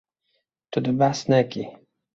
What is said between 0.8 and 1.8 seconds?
dê behs nekî.